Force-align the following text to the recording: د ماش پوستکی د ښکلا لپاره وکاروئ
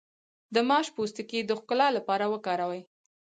د 0.53 0.55
ماش 0.69 0.87
پوستکی 0.95 1.39
د 1.45 1.51
ښکلا 1.59 1.87
لپاره 1.97 2.25
وکاروئ 2.33 2.81